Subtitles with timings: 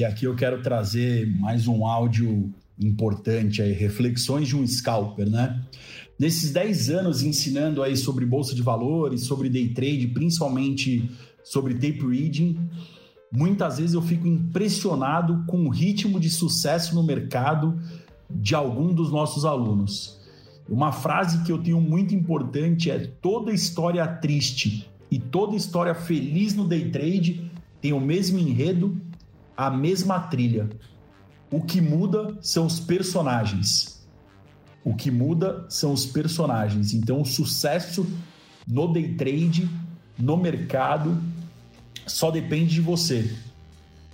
[0.00, 2.50] E aqui eu quero trazer mais um áudio
[2.80, 5.60] importante aí, reflexões de um scalper, né?
[6.18, 11.10] Nesses 10 anos ensinando aí sobre bolsa de valores, sobre day trade, principalmente
[11.44, 12.58] sobre tape reading,
[13.30, 17.78] muitas vezes eu fico impressionado com o ritmo de sucesso no mercado
[18.30, 20.18] de algum dos nossos alunos.
[20.66, 26.54] Uma frase que eu tenho muito importante é toda história triste e toda história feliz
[26.54, 27.50] no day trade
[27.82, 29.09] tem o mesmo enredo,
[29.66, 30.70] a mesma trilha.
[31.50, 34.02] O que muda são os personagens.
[34.82, 36.94] O que muda são os personagens.
[36.94, 38.06] Então, o sucesso
[38.66, 39.68] no day trade,
[40.18, 41.22] no mercado,
[42.06, 43.36] só depende de você.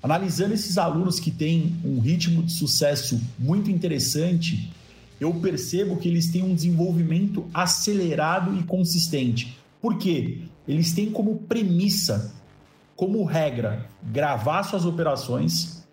[0.03, 4.73] Analisando esses alunos que têm um ritmo de sucesso muito interessante,
[5.20, 9.56] eu percebo que eles têm um desenvolvimento acelerado e consistente.
[9.81, 10.41] Por quê?
[10.67, 12.34] Eles têm como premissa,
[12.96, 15.86] como regra, gravar suas operações,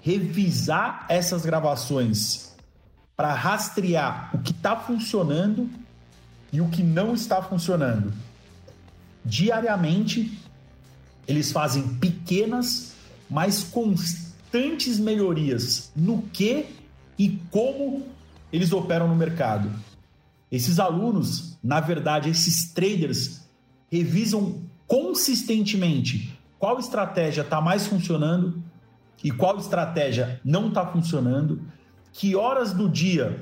[0.00, 2.54] revisar essas gravações
[3.16, 5.68] para rastrear o que está funcionando
[6.52, 8.12] e o que não está funcionando.
[9.24, 10.38] Diariamente,
[11.26, 12.94] eles fazem pequenas,
[13.28, 16.66] mas constantes melhorias no que
[17.18, 18.06] e como
[18.52, 19.70] eles operam no mercado.
[20.50, 23.42] Esses alunos, na verdade, esses traders,
[23.90, 24.60] revisam
[24.90, 28.60] consistentemente qual estratégia está mais funcionando
[29.22, 31.62] e qual estratégia não está funcionando,
[32.12, 33.38] que horas do dia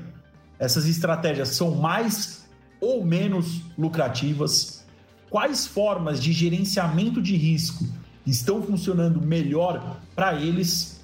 [0.59, 2.47] essas estratégias são mais
[2.79, 4.85] ou menos lucrativas,
[5.27, 7.83] quais formas de gerenciamento de risco
[8.27, 11.03] estão funcionando melhor para eles,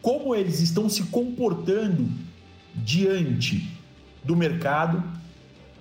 [0.00, 2.08] como eles estão se comportando
[2.72, 3.68] diante
[4.22, 5.02] do mercado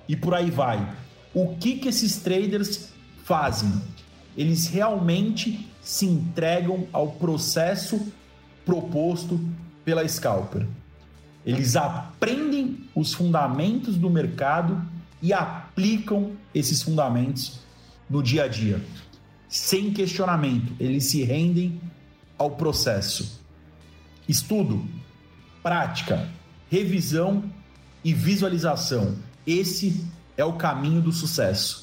[0.09, 0.92] e por aí vai.
[1.36, 3.71] O que, que esses traders fazem?
[4.38, 8.11] Eles realmente se entregam ao processo
[8.66, 9.39] proposto
[9.83, 10.66] pela Scalper.
[11.45, 14.81] Eles aprendem os fundamentos do mercado
[15.22, 17.59] e aplicam esses fundamentos
[18.09, 18.83] no dia a dia.
[19.50, 21.79] Sem questionamento, eles se rendem
[22.38, 23.41] ao processo.
[24.28, 24.85] Estudo,
[25.62, 26.29] prática,
[26.69, 27.44] revisão
[28.03, 29.17] e visualização.
[29.45, 30.06] Esse
[30.38, 31.82] é o caminho do sucesso.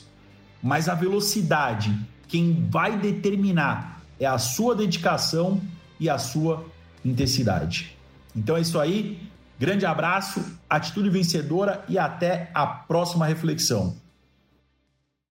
[0.63, 1.97] Mas a velocidade,
[2.29, 5.61] quem vai determinar é a sua dedicação
[5.99, 6.67] e a sua
[7.05, 7.97] intensidade.
[8.35, 9.29] Então é isso aí.
[9.59, 13.97] Grande abraço, atitude vencedora e até a próxima reflexão.